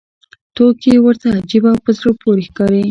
توکي 0.55 0.93
ورته 1.01 1.27
عجیبه 1.39 1.69
او 1.73 1.79
په 1.85 1.91
زړه 1.97 2.11
پورې 2.21 2.41
ښکاري 2.49 2.79